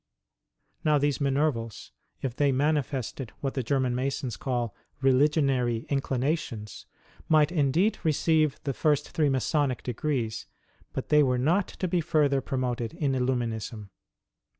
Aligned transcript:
Now 0.83 0.97
these 0.97 1.19
Minervals, 1.19 1.91
if 2.23 2.35
they 2.35 2.51
manifested 2.51 3.31
what 3.41 3.53
the 3.53 3.61
German 3.61 3.93
Masons 3.93 4.35
call 4.35 4.73
"religionary" 4.99 5.85
inclinations, 5.95 6.87
might 7.29 7.51
indeed 7.51 7.99
receive 8.03 8.59
the 8.63 8.73
first 8.73 9.11
three 9.11 9.29
Masonic 9.29 9.83
degrees, 9.83 10.47
but 10.91 11.09
they 11.09 11.21
were 11.21 11.37
not 11.37 11.67
to 11.67 11.87
be 11.87 12.01
further 12.01 12.41
promoted 12.41 12.95
in 12.95 13.11
Illuminism. 13.11 13.89